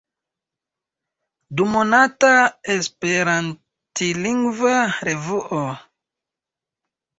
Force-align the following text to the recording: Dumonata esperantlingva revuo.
Dumonata 1.59 2.31
esperantlingva 2.77 4.75
revuo. 5.11 5.65